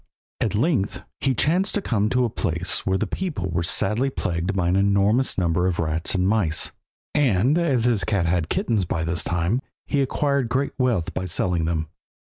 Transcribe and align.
At 0.39 0.55
length 0.55 1.03
he 1.19 1.35
chanced 1.35 1.75
to 1.75 1.81
come 1.83 2.09
to 2.09 2.25
a 2.25 2.29
place 2.31 2.87
where 2.87 2.97
the 2.97 3.05
people 3.05 3.51
were 3.51 3.61
sadly 3.61 4.09
plagued 4.09 4.55
by 4.55 4.67
an 4.67 4.75
enormous 4.75 5.37
number 5.37 5.67
of 5.67 5.77
rats 5.77 6.15
and 6.15 6.27
mice, 6.27 6.71
and 7.13 7.55
as 7.55 7.83
his 7.83 8.03
cat 8.03 8.25
had 8.25 8.33
had 8.33 8.49
kittens 8.49 8.83
by 8.85 9.03
this 9.03 9.23
time, 9.23 9.61
he 9.85 10.01
acquired 10.01 10.49
great 10.49 10.73
wealth 10.79 11.13
by 11.13 11.25
selling 11.25 11.65
them. 11.65 11.87